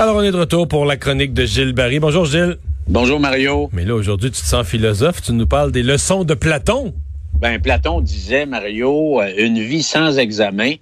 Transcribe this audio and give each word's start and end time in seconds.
Alors, 0.00 0.16
on 0.16 0.22
est 0.22 0.32
de 0.32 0.36
retour 0.36 0.66
pour 0.66 0.86
la 0.86 0.96
chronique 0.96 1.32
de 1.34 1.44
Gilles 1.44 1.72
Barry. 1.72 2.00
Bonjour, 2.00 2.24
Gilles. 2.24 2.56
Bonjour, 2.88 3.20
Mario. 3.20 3.70
Mais 3.72 3.84
là, 3.84 3.94
aujourd'hui, 3.94 4.32
tu 4.32 4.40
te 4.40 4.46
sens 4.46 4.66
philosophe. 4.66 5.22
Tu 5.22 5.32
nous 5.32 5.46
parles 5.46 5.70
des 5.70 5.84
leçons 5.84 6.24
de 6.24 6.34
Platon. 6.34 6.92
Ben, 7.34 7.62
Platon 7.62 8.00
disait, 8.00 8.44
Mario, 8.44 9.20
euh, 9.20 9.32
une 9.38 9.60
vie 9.60 9.84
sans 9.84 10.18
examen 10.18 10.72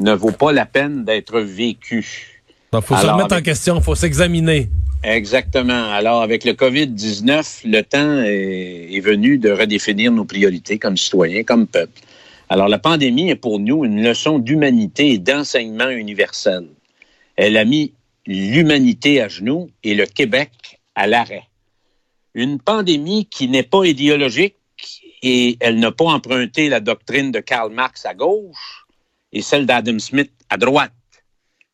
ne 0.00 0.12
vaut 0.12 0.30
pas 0.30 0.52
la 0.52 0.66
peine 0.66 1.06
d'être 1.06 1.40
vécue. 1.40 2.42
Il 2.74 2.82
faut 2.82 2.94
se 2.94 3.06
remettre 3.06 3.34
en 3.34 3.40
question, 3.40 3.78
il 3.78 3.82
faut 3.82 3.94
s'examiner. 3.94 4.68
Exactement. 5.02 5.90
Alors, 5.92 6.20
avec 6.20 6.44
le 6.44 6.52
COVID-19, 6.52 7.60
le 7.64 7.80
temps 7.80 8.22
est, 8.22 8.94
est, 8.94 9.00
venu 9.00 9.38
de 9.38 9.52
redéfinir 9.52 10.12
nos 10.12 10.26
priorités 10.26 10.78
comme 10.78 10.98
citoyens, 10.98 11.44
comme 11.44 11.66
peuple. 11.66 11.98
Alors, 12.50 12.68
la 12.68 12.78
pandémie 12.78 13.30
est 13.30 13.36
pour 13.36 13.58
nous 13.58 13.86
une 13.86 14.02
leçon 14.02 14.38
d'humanité 14.38 15.12
et 15.12 15.18
d'enseignement 15.18 15.88
universel. 15.88 16.66
Elle 17.36 17.56
a 17.56 17.64
mis 17.64 17.94
l'humanité 18.26 19.20
à 19.20 19.28
genoux 19.28 19.70
et 19.82 19.94
le 19.94 20.06
Québec 20.06 20.80
à 20.94 21.06
l'arrêt. 21.06 21.48
Une 22.34 22.58
pandémie 22.58 23.26
qui 23.26 23.48
n'est 23.48 23.62
pas 23.62 23.84
idéologique 23.84 24.56
et 25.22 25.56
elle 25.60 25.78
n'a 25.78 25.92
pas 25.92 26.06
emprunté 26.06 26.68
la 26.68 26.80
doctrine 26.80 27.32
de 27.32 27.40
Karl 27.40 27.72
Marx 27.72 28.04
à 28.06 28.14
gauche 28.14 28.86
et 29.32 29.42
celle 29.42 29.66
d'Adam 29.66 29.98
Smith 29.98 30.32
à 30.50 30.56
droite. 30.56 30.92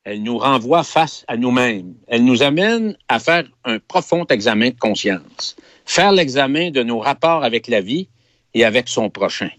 Elle 0.05 0.23
nous 0.23 0.39
renvoie 0.39 0.83
face 0.83 1.25
à 1.29 1.37
nous-mêmes. 1.37 1.95
Elle 2.09 2.25
nous 2.25 2.43
amène 2.43 2.97
à 3.09 3.19
faire 3.19 3.45
un 3.65 3.79
profond 3.79 4.25
examen 4.27 4.71
de 4.71 4.79
conscience, 4.79 5.57
faire 5.85 6.13
l'examen 6.13 6.71
de 6.71 6.83
nos 6.83 7.01
rapports 7.01 7.45
avec 7.45 7.69
la 7.69 7.81
vie 7.81 8.09
et 8.55 8.65
avec 8.65 8.89
son 8.89 9.11
prochain. 9.11 9.51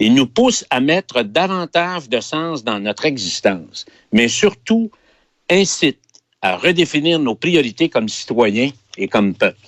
Il 0.00 0.14
nous 0.14 0.26
pousse 0.26 0.64
à 0.70 0.80
mettre 0.80 1.22
davantage 1.22 2.08
de 2.08 2.20
sens 2.20 2.64
dans 2.64 2.80
notre 2.80 3.04
existence, 3.06 3.86
mais 4.12 4.26
surtout 4.26 4.90
incite 5.48 6.00
à 6.44 6.58
redéfinir 6.58 7.18
nos 7.18 7.34
priorités 7.34 7.88
comme 7.88 8.06
citoyens 8.06 8.70
et 8.98 9.08
comme 9.08 9.34
peuple. 9.34 9.66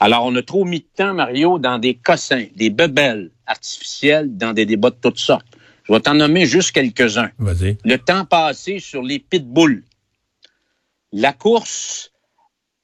Alors, 0.00 0.26
on 0.26 0.36
a 0.36 0.42
trop 0.42 0.66
mis 0.66 0.80
de 0.80 0.86
temps, 0.94 1.14
Mario, 1.14 1.58
dans 1.58 1.78
des 1.78 1.94
cossins, 1.94 2.44
des 2.56 2.68
bebelles 2.68 3.30
artificielles, 3.46 4.36
dans 4.36 4.52
des 4.52 4.66
débats 4.66 4.90
de 4.90 4.98
toutes 5.00 5.18
sortes. 5.18 5.46
Je 5.84 5.94
vais 5.94 6.00
t'en 6.00 6.12
nommer 6.12 6.44
juste 6.44 6.72
quelques-uns. 6.72 7.30
Vas-y. 7.38 7.78
Le 7.84 7.96
temps 7.96 8.26
passé 8.26 8.80
sur 8.80 9.02
les 9.02 9.18
pitbulls. 9.18 9.82
La 11.10 11.32
course 11.32 12.12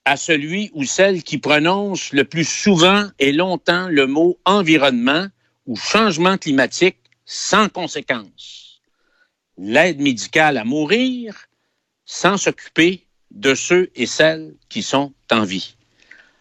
à 0.06 0.16
celui 0.16 0.70
ou 0.72 0.84
celle 0.84 1.22
qui 1.22 1.36
prononce 1.36 2.14
le 2.14 2.24
plus 2.24 2.48
souvent 2.48 3.04
et 3.18 3.32
longtemps 3.32 3.88
le 3.90 4.06
mot 4.06 4.38
environnement 4.46 5.26
ou 5.66 5.76
changement 5.76 6.38
climatique 6.38 6.96
sans 7.26 7.68
conséquence. 7.68 8.80
L'aide 9.58 10.00
médicale 10.00 10.56
à 10.56 10.64
mourir 10.64 11.34
sans 12.06 12.38
s'occuper 12.38 13.05
de 13.30 13.54
ceux 13.54 13.90
et 13.94 14.06
celles 14.06 14.54
qui 14.68 14.82
sont 14.82 15.12
en 15.30 15.44
vie. 15.44 15.76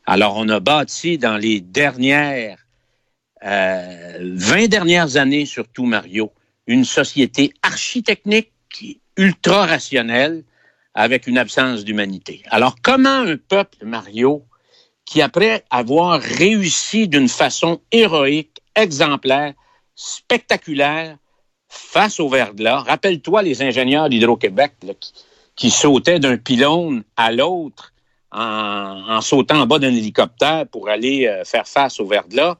Alors, 0.05 0.37
on 0.37 0.47
a 0.49 0.59
bâti 0.59 1.17
dans 1.17 1.37
les 1.37 1.61
dernières 1.61 2.65
euh, 3.43 4.17
20 4.21 4.67
dernières 4.67 5.17
années, 5.17 5.45
surtout 5.45 5.85
Mario, 5.85 6.31
une 6.67 6.85
société 6.85 7.53
architecnique 7.61 8.51
ultra 9.17 9.65
rationnelle 9.65 10.43
avec 10.93 11.27
une 11.27 11.37
absence 11.37 11.83
d'humanité. 11.83 12.43
Alors, 12.49 12.75
comment 12.81 13.19
un 13.19 13.37
peuple, 13.37 13.85
Mario, 13.85 14.45
qui 15.05 15.21
après 15.21 15.63
avoir 15.69 16.19
réussi 16.19 17.07
d'une 17.07 17.29
façon 17.29 17.81
héroïque, 17.91 18.61
exemplaire, 18.75 19.53
spectaculaire, 19.95 21.17
face 21.67 22.19
au 22.19 22.29
verglas, 22.29 22.79
rappelle-toi 22.79 23.43
les 23.43 23.61
ingénieurs 23.61 24.09
d'Hydro-Québec 24.09 24.73
qui, 24.99 25.13
qui 25.55 25.71
sautaient 25.71 26.19
d'un 26.19 26.37
pylône 26.37 27.03
à 27.15 27.31
l'autre 27.31 27.93
en, 28.31 29.03
en, 29.07 29.21
sautant 29.21 29.61
en 29.61 29.67
bas 29.67 29.79
d'un 29.79 29.93
hélicoptère 29.93 30.67
pour 30.67 30.89
aller 30.89 31.27
euh, 31.27 31.43
faire 31.45 31.67
face 31.67 31.99
au 31.99 32.05
verglas, 32.05 32.57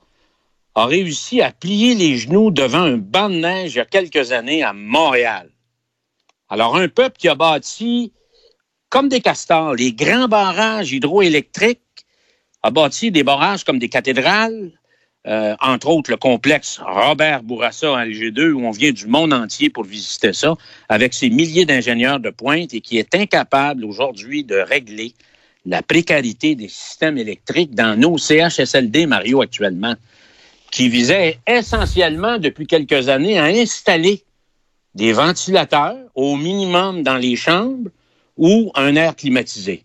a 0.76 0.86
réussi 0.86 1.42
à 1.42 1.52
plier 1.52 1.96
les 1.96 2.18
genoux 2.18 2.52
devant 2.52 2.82
un 2.82 2.98
banc 2.98 3.30
de 3.30 3.36
neige 3.36 3.74
il 3.74 3.78
y 3.78 3.82
a 3.82 3.86
quelques 3.86 4.32
années 4.32 4.64
à 4.64 4.74
Montréal. 4.74 5.50
Alors, 6.50 6.76
un 6.76 6.88
peuple 6.88 7.18
qui 7.18 7.28
a 7.28 7.36
bâti, 7.36 8.14
comme 8.90 9.10
des 9.10 9.22
castors, 9.22 9.74
les 9.74 9.94
grands 9.94 10.28
barrages 10.28 10.92
hydroélectriques, 10.92 11.82
a 12.62 12.72
bâti 12.72 13.12
des 13.12 13.24
barrages 13.24 13.64
comme 13.64 13.80
des 13.80 13.90
cathédrales, 13.90 14.72
euh, 15.28 15.56
entre 15.60 15.88
autres 15.88 16.12
le 16.12 16.18
complexe 16.18 16.80
Robert 16.86 17.42
Bourassa 17.42 17.98
à 17.98 18.06
LG2, 18.06 18.52
où 18.52 18.66
on 18.66 18.72
vient 18.72 18.92
du 18.92 19.08
monde 19.08 19.34
entier 19.34 19.70
pour 19.70 19.84
visiter 19.84 20.34
ça, 20.34 20.56
avec 20.88 21.14
ses 21.14 21.30
milliers 21.30 21.66
d'ingénieurs 21.66 22.20
de 22.20 22.30
pointe 22.30 22.74
et 22.74 22.82
qui 22.82 22.98
est 23.00 23.16
incapable 23.16 23.86
aujourd'hui 23.86 24.44
de 24.44 24.56
régler 24.56 25.14
la 25.66 25.82
précarité 25.82 26.54
des 26.54 26.68
systèmes 26.68 27.18
électriques 27.18 27.74
dans 27.74 28.00
nos 28.00 28.20
CHSLD, 28.20 29.08
Mario, 29.08 29.42
actuellement, 29.42 29.96
qui 30.72 30.90
visait 30.90 31.40
essentiellement 31.48 32.38
depuis 32.38 32.68
quelques 32.68 33.10
années 33.10 33.40
à 33.40 33.46
installer 33.46 34.24
des 34.94 35.12
ventilateurs 35.12 35.98
au 36.14 36.36
minimum 36.36 37.02
dans 37.02 37.18
les 37.18 37.36
chambres 37.36 37.90
ou 38.38 38.72
un 38.76 38.96
air 38.96 39.16
climatisé. 39.16 39.84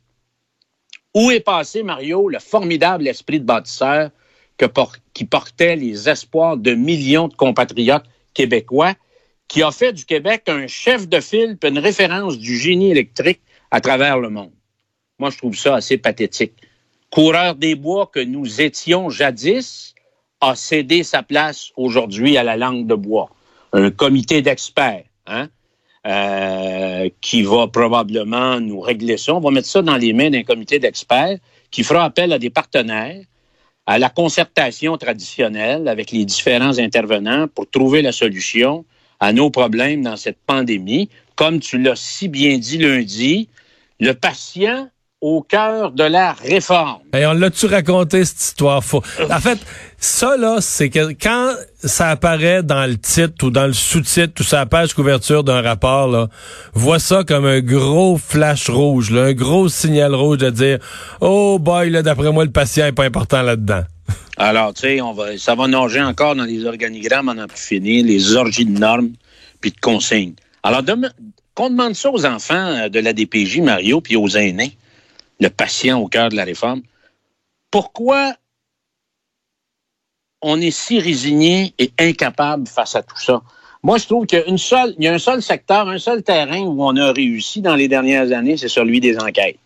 Où 1.14 1.30
est 1.30 1.40
passé, 1.40 1.82
Mario, 1.82 2.28
le 2.28 2.38
formidable 2.38 3.08
esprit 3.08 3.40
de 3.40 3.44
bâtisseur 3.44 4.10
qui 5.14 5.24
portait 5.24 5.76
les 5.76 6.08
espoirs 6.08 6.56
de 6.56 6.74
millions 6.74 7.28
de 7.28 7.34
compatriotes 7.34 8.04
québécois, 8.34 8.94
qui 9.48 9.62
a 9.62 9.70
fait 9.72 9.92
du 9.92 10.04
Québec 10.04 10.44
un 10.46 10.66
chef 10.66 11.08
de 11.08 11.20
file, 11.20 11.58
une 11.64 11.78
référence 11.78 12.38
du 12.38 12.56
génie 12.56 12.90
électrique 12.90 13.40
à 13.70 13.80
travers 13.80 14.18
le 14.18 14.30
monde. 14.30 14.52
Moi, 15.18 15.30
je 15.30 15.38
trouve 15.38 15.56
ça 15.56 15.74
assez 15.74 15.98
pathétique. 15.98 16.52
Coureur 17.10 17.56
des 17.56 17.74
bois 17.74 18.08
que 18.12 18.20
nous 18.20 18.60
étions 18.60 19.10
jadis 19.10 19.94
a 20.40 20.54
cédé 20.54 21.02
sa 21.02 21.22
place 21.22 21.70
aujourd'hui 21.76 22.36
à 22.36 22.44
la 22.44 22.56
langue 22.56 22.86
de 22.86 22.94
bois. 22.94 23.30
Un 23.72 23.90
comité 23.90 24.40
d'experts, 24.40 25.04
hein, 25.26 25.48
euh, 26.06 27.10
qui 27.20 27.42
va 27.42 27.66
probablement 27.68 28.60
nous 28.60 28.80
régler 28.80 29.16
ça. 29.16 29.34
On 29.34 29.40
va 29.40 29.50
mettre 29.50 29.68
ça 29.68 29.82
dans 29.82 29.96
les 29.96 30.12
mains 30.12 30.30
d'un 30.30 30.42
comité 30.44 30.78
d'experts 30.78 31.38
qui 31.70 31.82
fera 31.82 32.04
appel 32.04 32.32
à 32.32 32.38
des 32.38 32.50
partenaires, 32.50 33.22
à 33.86 33.98
la 33.98 34.08
concertation 34.08 34.96
traditionnelle 34.96 35.88
avec 35.88 36.10
les 36.12 36.24
différents 36.24 36.78
intervenants 36.78 37.48
pour 37.48 37.68
trouver 37.68 38.02
la 38.02 38.12
solution 38.12 38.84
à 39.18 39.32
nos 39.32 39.50
problèmes 39.50 40.02
dans 40.02 40.16
cette 40.16 40.38
pandémie. 40.46 41.08
Comme 41.36 41.60
tu 41.60 41.78
l'as 41.78 41.96
si 41.96 42.28
bien 42.28 42.58
dit 42.58 42.78
lundi, 42.78 43.48
le 43.98 44.12
patient 44.12 44.88
au 45.20 45.42
cœur 45.42 45.92
de 45.92 46.04
la 46.04 46.32
réforme. 46.32 47.00
Et 47.14 47.26
on 47.26 47.32
l'a-tu 47.32 47.66
raconté, 47.66 48.24
cette 48.24 48.40
histoire 48.40 48.82
faux? 48.82 49.02
En 49.30 49.38
fait, 49.38 49.58
ça, 49.98 50.36
là, 50.38 50.58
c'est 50.60 50.88
que 50.88 51.12
quand 51.12 51.52
ça 51.84 52.08
apparaît 52.08 52.62
dans 52.62 52.86
le 52.86 52.96
titre 52.96 53.46
ou 53.46 53.50
dans 53.50 53.66
le 53.66 53.74
sous-titre 53.74 54.40
ou 54.40 54.42
sur 54.42 54.56
la 54.56 54.66
page 54.66 54.94
couverture 54.94 55.44
d'un 55.44 55.60
rapport, 55.60 56.08
là, 56.08 56.28
vois 56.72 56.98
ça 56.98 57.22
comme 57.22 57.44
un 57.44 57.60
gros 57.60 58.16
flash 58.16 58.70
rouge, 58.70 59.10
là, 59.10 59.24
un 59.24 59.32
gros 59.34 59.68
signal 59.68 60.14
rouge 60.14 60.38
de 60.38 60.50
dire, 60.50 60.78
oh 61.20 61.58
boy, 61.58 61.90
là, 61.90 62.02
d'après 62.02 62.32
moi, 62.32 62.44
le 62.44 62.50
patient 62.50 62.86
est 62.86 62.92
pas 62.92 63.04
important 63.04 63.42
là-dedans. 63.42 63.82
Alors, 64.38 64.72
tu 64.72 64.82
sais, 64.82 65.00
on 65.02 65.12
va, 65.12 65.36
ça 65.36 65.54
va 65.54 65.68
nager 65.68 66.00
encore 66.00 66.34
dans 66.34 66.44
les 66.44 66.64
organigrammes, 66.64 67.28
on 67.28 67.38
a 67.38 67.46
pu 67.46 67.58
finir, 67.58 68.06
les 68.06 68.36
orgies 68.36 68.64
de 68.64 68.78
normes 68.78 69.10
puis 69.60 69.70
de 69.70 69.78
consignes. 69.80 70.32
Alors, 70.62 70.82
qu'on 71.54 71.68
demande 71.68 71.94
ça 71.94 72.10
aux 72.10 72.24
enfants 72.24 72.88
de 72.88 73.00
la 73.00 73.12
DPJ, 73.12 73.60
Mario, 73.60 74.00
puis 74.00 74.16
aux 74.16 74.28
aînés, 74.28 74.78
le 75.40 75.50
patient 75.50 76.00
au 76.00 76.06
cœur 76.06 76.28
de 76.28 76.36
la 76.36 76.44
réforme. 76.44 76.82
Pourquoi 77.70 78.34
on 80.42 80.60
est 80.60 80.70
si 80.70 81.00
résigné 81.00 81.74
et 81.78 81.92
incapable 81.98 82.66
face 82.66 82.94
à 82.94 83.02
tout 83.02 83.18
ça? 83.18 83.42
Moi, 83.82 83.98
je 83.98 84.06
trouve 84.06 84.26
qu'il 84.26 84.38
y 84.38 84.42
a, 84.42 84.46
une 84.46 84.58
seule, 84.58 84.94
il 84.98 85.04
y 85.04 85.08
a 85.08 85.14
un 85.14 85.18
seul 85.18 85.42
secteur, 85.42 85.88
un 85.88 85.98
seul 85.98 86.22
terrain 86.22 86.60
où 86.60 86.84
on 86.84 86.96
a 86.96 87.12
réussi 87.12 87.62
dans 87.62 87.76
les 87.76 87.88
dernières 87.88 88.30
années, 88.32 88.56
c'est 88.56 88.68
celui 88.68 89.00
des 89.00 89.18
enquêtes. 89.18 89.58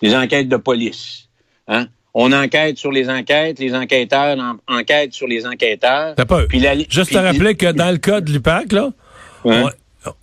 Les 0.00 0.14
enquêtes 0.14 0.48
de 0.48 0.56
police. 0.56 1.28
Hein? 1.66 1.88
On 2.14 2.32
enquête 2.32 2.78
sur 2.78 2.92
les 2.92 3.10
enquêtes, 3.10 3.58
les 3.58 3.74
enquêteurs 3.74 4.38
en, 4.38 4.56
enquêtent 4.72 5.12
sur 5.12 5.26
les 5.26 5.44
enquêteurs. 5.44 6.14
Pas, 6.14 6.46
puis 6.46 6.60
la, 6.60 6.78
juste 6.78 7.06
puis, 7.06 7.14
te 7.14 7.18
rappeler 7.18 7.56
que 7.56 7.72
dans 7.72 7.90
le 7.90 7.98
cas 7.98 8.20
de 8.20 8.30
l'UPAC, 8.30 8.72
là, 8.72 8.92
hein? 9.44 9.70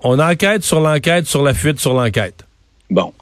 on, 0.01 0.15
on 0.15 0.19
enquête 0.19 0.63
sur 0.63 0.79
l'enquête, 0.79 1.25
sur 1.25 1.43
la 1.43 1.53
fuite, 1.53 1.79
sur 1.79 1.93
l'enquête. 1.93 2.45
Bon. 2.89 3.13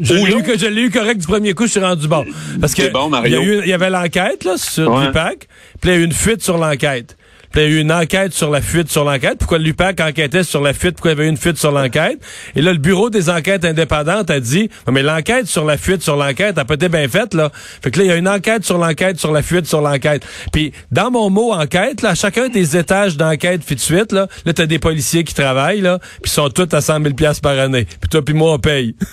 Je 0.00 0.14
l'ai 0.14 0.38
eu, 0.38 0.42
que 0.42 0.58
je 0.58 0.66
l'ai 0.66 0.82
eu 0.82 0.90
correct 0.90 1.20
du 1.20 1.26
premier 1.26 1.54
coup, 1.54 1.66
je 1.66 1.72
suis 1.72 1.80
rendu 1.80 2.08
bon. 2.08 2.24
Parce 2.60 2.74
que 2.74 2.90
bon, 2.90 3.10
il, 3.24 3.32
y, 3.32 3.36
a 3.36 3.40
eu, 3.40 3.60
il 3.62 3.68
y 3.68 3.72
avait 3.72 3.90
l'enquête 3.90 4.44
là 4.44 4.56
sur 4.56 4.92
ouais. 4.92 5.06
l'UPAC, 5.06 5.48
puis 5.80 5.90
il 5.90 5.94
y 5.94 5.96
a 5.96 6.00
eu 6.00 6.04
une 6.04 6.12
fuite 6.12 6.42
sur 6.42 6.58
l'enquête. 6.58 7.16
Puis 7.56 7.62
il 7.62 7.70
y 7.70 7.72
a 7.72 7.78
eu 7.78 7.80
une 7.80 7.92
enquête 7.92 8.32
sur 8.32 8.50
la 8.50 8.60
fuite 8.60 8.90
sur 8.90 9.04
l'enquête. 9.04 9.38
Pourquoi 9.38 9.58
l'UPAC 9.58 10.00
enquêtait 10.00 10.42
sur 10.42 10.60
la 10.60 10.74
fuite? 10.74 10.96
Pourquoi 10.96 11.12
il 11.12 11.14
y 11.14 11.18
avait 11.18 11.26
eu 11.26 11.30
une 11.30 11.36
fuite 11.36 11.56
sur 11.56 11.72
l'enquête? 11.72 12.18
Et 12.54 12.60
là, 12.60 12.72
le 12.72 12.78
bureau 12.78 13.08
des 13.08 13.30
enquêtes 13.30 13.64
indépendantes 13.64 14.30
a 14.30 14.40
dit, 14.40 14.68
mais 14.90 15.02
l'enquête 15.02 15.46
sur 15.46 15.64
la 15.64 15.78
fuite 15.78 16.02
sur 16.02 16.16
l'enquête 16.16 16.58
a 16.58 16.64
pas 16.64 16.74
été 16.74 16.88
bien 16.88 17.08
faite, 17.08 17.34
là. 17.34 17.50
Fait 17.54 17.90
que 17.90 17.98
là, 17.98 18.04
il 18.04 18.08
y 18.08 18.12
a 18.12 18.16
une 18.16 18.28
enquête 18.28 18.64
sur 18.64 18.78
l'enquête 18.78 19.18
sur 19.18 19.32
la 19.32 19.42
fuite 19.42 19.66
sur 19.66 19.80
l'enquête. 19.80 20.26
Puis, 20.52 20.72
dans 20.90 21.10
mon 21.10 21.30
mot 21.30 21.52
enquête, 21.52 22.02
là, 22.02 22.10
à 22.10 22.14
chacun 22.14 22.48
des 22.48 22.76
étages 22.76 23.16
d'enquête 23.16 23.64
fuite 23.64 23.80
suite, 23.80 24.12
là, 24.12 24.26
là, 24.44 24.52
t'as 24.52 24.66
des 24.66 24.78
policiers 24.78 25.24
qui 25.24 25.34
travaillent, 25.34 25.80
là, 25.80 25.98
puis 26.22 26.30
sont 26.30 26.50
tous 26.50 26.68
à 26.74 26.80
100 26.80 27.02
000 27.02 27.14
par 27.42 27.58
année. 27.58 27.86
Puis 28.00 28.08
toi 28.10 28.22
puis 28.22 28.34
moi, 28.34 28.54
on 28.54 28.58
paye. 28.58 28.94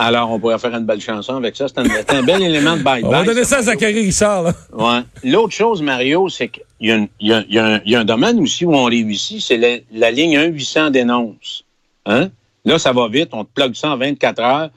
Alors, 0.00 0.30
on 0.30 0.38
pourrait 0.38 0.60
faire 0.60 0.74
une 0.76 0.86
belle 0.86 1.00
chanson 1.00 1.34
avec 1.34 1.56
ça. 1.56 1.66
C'est 1.66 1.78
un, 1.78 2.22
bel 2.22 2.40
élément 2.40 2.76
de 2.76 2.82
bye-bye. 2.82 3.04
On 3.04 3.10
va 3.10 3.24
donner 3.24 3.42
ça 3.42 3.58
à 3.58 3.62
Zachary 3.62 4.04
Richard. 4.04 4.44
Là. 4.44 4.52
Ouais. 4.72 5.00
L'autre 5.24 5.52
chose, 5.52 5.82
Mario, 5.82 6.28
c'est 6.28 6.48
qu'il 6.48 6.62
y, 6.80 6.92
y, 7.18 7.32
y, 7.50 7.94
a 7.96 8.00
un 8.00 8.04
domaine 8.04 8.38
aussi 8.38 8.64
où 8.64 8.76
on 8.76 8.84
réussit, 8.84 9.40
c'est 9.40 9.56
la, 9.56 9.78
la, 9.90 10.12
ligne 10.12 10.38
1-800 10.38 10.92
dénonce. 10.92 11.64
Hein? 12.06 12.30
Là, 12.64 12.78
ça 12.78 12.92
va 12.92 13.08
vite. 13.08 13.30
On 13.32 13.44
te 13.44 13.50
plug 13.52 13.74
ça 13.74 13.90
en 13.90 13.96
24 13.96 14.40
heures. 14.40 14.70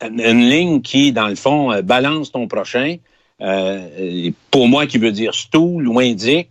Une 0.00 0.48
ligne 0.48 0.80
qui, 0.80 1.12
dans 1.12 1.28
le 1.28 1.34
fond, 1.34 1.70
euh, 1.70 1.82
balance 1.82 2.32
ton 2.32 2.48
prochain. 2.48 2.96
Euh, 3.42 4.30
pour 4.50 4.68
moi, 4.68 4.86
qui 4.86 4.96
veut 4.96 5.12
dire 5.12 5.34
stool 5.34 5.86
ou 5.86 6.00
indique. 6.00 6.48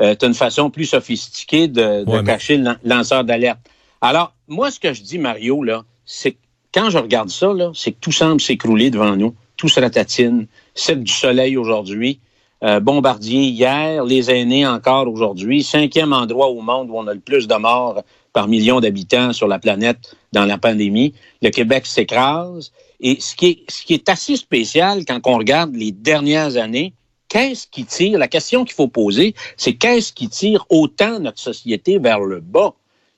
Euh, 0.00 0.14
tu 0.18 0.24
une 0.24 0.32
façon 0.32 0.70
plus 0.70 0.86
sophistiquée 0.86 1.68
de, 1.68 2.04
de 2.04 2.22
cacher 2.22 2.56
le 2.56 2.72
lanceur 2.82 3.24
d'alerte. 3.24 3.58
Alors, 4.00 4.32
moi, 4.48 4.70
ce 4.70 4.80
que 4.80 4.94
je 4.94 5.02
dis, 5.02 5.18
Mario, 5.18 5.62
là, 5.62 5.84
c'est 6.06 6.32
que 6.32 6.38
quand 6.74 6.90
je 6.90 6.98
regarde 6.98 7.30
ça, 7.30 7.52
c'est 7.72 7.92
que 7.92 8.00
tout 8.00 8.12
semble 8.12 8.40
s'écrouler 8.40 8.90
devant 8.90 9.14
nous. 9.14 9.34
Tout 9.56 9.68
se 9.68 9.78
ratatine. 9.78 10.48
C'est 10.74 11.02
du 11.02 11.12
soleil 11.12 11.56
aujourd'hui. 11.56 12.18
Euh, 12.64 12.80
bombardier 12.80 13.42
hier, 13.42 14.04
les 14.04 14.28
aînés 14.30 14.66
encore 14.66 15.06
aujourd'hui. 15.06 15.62
Cinquième 15.62 16.12
endroit 16.12 16.48
au 16.48 16.60
monde 16.60 16.90
où 16.90 16.96
on 16.96 17.06
a 17.06 17.14
le 17.14 17.20
plus 17.20 17.46
de 17.46 17.54
morts 17.54 18.02
par 18.32 18.48
million 18.48 18.80
d'habitants 18.80 19.32
sur 19.32 19.46
la 19.46 19.60
planète 19.60 20.16
dans 20.32 20.46
la 20.46 20.58
pandémie. 20.58 21.14
Le 21.42 21.50
Québec 21.50 21.86
s'écrase. 21.86 22.72
Et 23.00 23.20
ce 23.20 23.36
qui, 23.36 23.46
est, 23.46 23.70
ce 23.70 23.84
qui 23.84 23.94
est 23.94 24.08
assez 24.08 24.36
spécial 24.36 25.04
quand 25.04 25.20
on 25.26 25.38
regarde 25.38 25.76
les 25.76 25.92
dernières 25.92 26.56
années, 26.56 26.92
qu'est-ce 27.28 27.68
qui 27.68 27.84
tire, 27.84 28.18
la 28.18 28.28
question 28.28 28.64
qu'il 28.64 28.74
faut 28.74 28.88
poser, 28.88 29.34
c'est 29.56 29.74
qu'est-ce 29.74 30.12
qui 30.12 30.28
tire 30.28 30.66
autant 30.70 31.20
notre 31.20 31.38
société 31.38 31.98
vers 31.98 32.20
le 32.20 32.40
bas? 32.40 32.74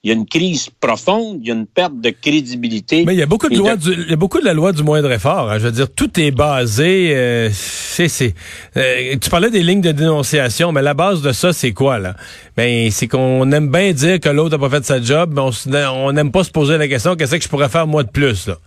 Il 0.06 0.10
y 0.10 0.12
a 0.12 0.14
une 0.14 0.26
crise 0.26 0.70
profonde, 0.78 1.38
il 1.42 1.48
y 1.48 1.50
a 1.50 1.54
une 1.54 1.66
perte 1.66 2.00
de 2.00 2.10
crédibilité. 2.10 3.04
Mais 3.04 3.14
il 3.14 3.18
y 3.18 3.22
a 3.22 3.26
beaucoup 3.26 3.48
de, 3.48 3.56
lois 3.56 3.74
Du, 3.74 3.92
il 3.92 4.08
y 4.08 4.12
a 4.12 4.16
beaucoup 4.16 4.38
de 4.38 4.44
la 4.44 4.54
loi 4.54 4.70
du 4.70 4.84
moindre 4.84 5.10
effort. 5.10 5.50
Hein. 5.50 5.58
Je 5.58 5.64
veux 5.64 5.72
dire, 5.72 5.92
tout 5.92 6.20
est 6.20 6.30
basé. 6.30 7.12
Euh, 7.12 7.50
c'est, 7.52 8.32
euh, 8.76 9.16
tu 9.20 9.28
parlais 9.28 9.50
des 9.50 9.64
lignes 9.64 9.80
de 9.80 9.90
dénonciation, 9.90 10.70
mais 10.70 10.80
la 10.80 10.94
base 10.94 11.22
de 11.22 11.32
ça, 11.32 11.52
c'est 11.52 11.72
quoi 11.72 11.98
là? 11.98 12.14
Ben, 12.56 12.88
c'est 12.92 13.08
qu'on 13.08 13.50
aime 13.50 13.68
bien 13.68 13.92
dire 13.92 14.20
que 14.20 14.28
l'autre 14.28 14.54
a 14.54 14.58
pas 14.60 14.70
fait 14.70 14.84
sa 14.84 15.02
job, 15.02 15.32
mais 15.34 15.84
on 15.86 16.12
n'aime 16.12 16.30
pas 16.30 16.44
se 16.44 16.52
poser 16.52 16.78
la 16.78 16.86
question 16.86 17.16
qu'est-ce 17.16 17.34
que 17.34 17.42
je 17.42 17.48
pourrais 17.48 17.68
faire 17.68 17.88
moi 17.88 18.04
de 18.04 18.10
plus 18.10 18.46
là? 18.46 18.58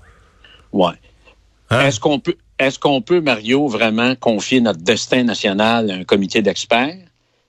Ouais. 0.73 0.95
Hein? 1.69 1.85
Est-ce 1.85 2.01
qu'on 2.01 2.19
peut, 2.19 2.35
est-ce 2.59 2.77
qu'on 2.79 3.01
peut, 3.01 3.21
Mario, 3.21 3.69
vraiment 3.69 4.13
confier 4.15 4.59
notre 4.59 4.81
destin 4.81 5.23
national 5.23 5.89
à 5.89 5.93
un 5.93 6.03
comité 6.03 6.41
d'experts 6.41 6.97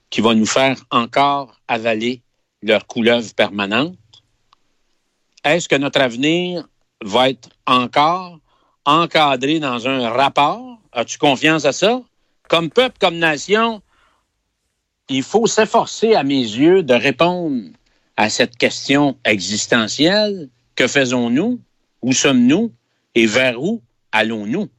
qui 0.09 0.21
va 0.21 0.33
nous 0.33 0.45
faire 0.45 0.77
encore 0.91 1.59
avaler 1.67 2.21
leur 2.61 2.85
couleuvre 2.87 3.33
permanente? 3.33 3.97
Est-ce 5.43 5.67
que 5.67 5.75
notre 5.75 6.01
avenir 6.01 6.67
va 7.03 7.29
être 7.29 7.49
encore 7.65 8.39
encadré 8.85 9.59
dans 9.59 9.87
un 9.87 10.09
rapport? 10.09 10.79
As-tu 10.91 11.17
confiance 11.17 11.65
à 11.65 11.71
ça? 11.71 12.01
Comme 12.47 12.69
peuple, 12.69 12.97
comme 12.99 13.17
nation, 13.17 13.81
il 15.09 15.23
faut 15.23 15.47
s'efforcer, 15.47 16.15
à 16.15 16.23
mes 16.23 16.41
yeux, 16.41 16.83
de 16.83 16.93
répondre 16.93 17.69
à 18.17 18.29
cette 18.29 18.57
question 18.57 19.17
existentielle. 19.25 20.49
Que 20.75 20.87
faisons-nous? 20.87 21.59
Où 22.01 22.13
sommes-nous? 22.13 22.71
Et 23.15 23.25
vers 23.25 23.61
où 23.61 23.81
allons-nous? 24.11 24.69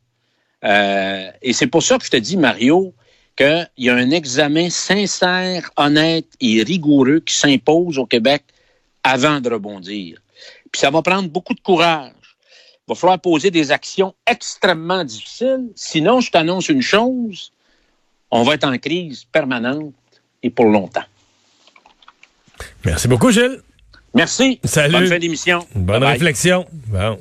Euh, 0.64 1.30
et 1.42 1.52
c'est 1.52 1.66
pour 1.66 1.82
ça 1.82 1.98
que 1.98 2.04
je 2.04 2.10
te 2.10 2.16
dis, 2.16 2.36
Mario, 2.36 2.94
qu'il 3.36 3.68
y 3.78 3.88
a 3.88 3.94
un 3.94 4.10
examen 4.10 4.70
sincère, 4.70 5.70
honnête 5.76 6.26
et 6.40 6.62
rigoureux 6.62 7.20
qui 7.20 7.34
s'impose 7.34 7.98
au 7.98 8.06
Québec 8.06 8.44
avant 9.02 9.40
de 9.40 9.50
rebondir. 9.50 10.18
Puis 10.70 10.80
ça 10.80 10.90
va 10.90 11.02
prendre 11.02 11.28
beaucoup 11.28 11.54
de 11.54 11.60
courage. 11.60 12.12
Il 12.16 12.88
va 12.88 12.94
falloir 12.94 13.20
poser 13.20 13.50
des 13.50 13.70
actions 13.70 14.14
extrêmement 14.26 15.04
difficiles. 15.04 15.70
Sinon, 15.74 16.20
je 16.20 16.30
t'annonce 16.30 16.68
une 16.68 16.82
chose, 16.82 17.52
on 18.30 18.42
va 18.42 18.54
être 18.54 18.64
en 18.64 18.76
crise 18.78 19.24
permanente 19.24 19.94
et 20.42 20.50
pour 20.50 20.66
longtemps. 20.66 21.04
Merci 22.84 23.08
beaucoup, 23.08 23.30
Gilles. 23.30 23.60
Merci. 24.14 24.60
Salut. 24.64 24.92
Bonne 24.92 25.06
fin 25.06 25.18
d'émission. 25.18 25.66
Bonne 25.74 26.04
réflexion. 26.04 26.66
Bon. 26.88 27.18